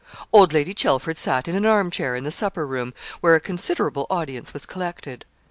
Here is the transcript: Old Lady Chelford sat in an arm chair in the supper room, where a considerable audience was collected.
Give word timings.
Old 0.33 0.51
Lady 0.51 0.73
Chelford 0.73 1.15
sat 1.15 1.47
in 1.47 1.55
an 1.55 1.63
arm 1.63 1.91
chair 1.91 2.15
in 2.15 2.23
the 2.23 2.31
supper 2.31 2.65
room, 2.65 2.91
where 3.19 3.35
a 3.35 3.39
considerable 3.39 4.07
audience 4.09 4.51
was 4.51 4.65
collected. 4.65 5.25